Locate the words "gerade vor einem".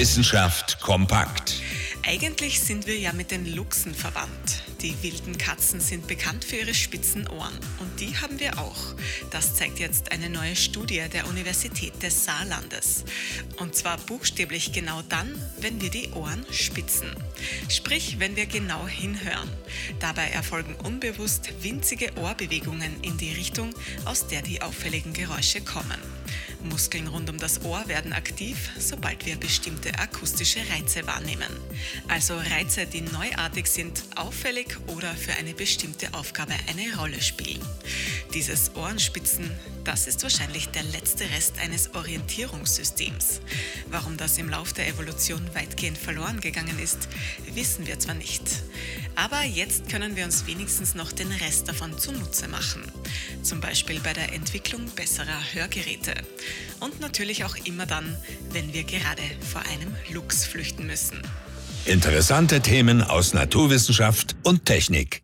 58.84-59.94